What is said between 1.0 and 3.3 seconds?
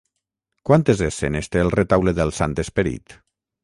escenes té el Retaule del Sant Esperit?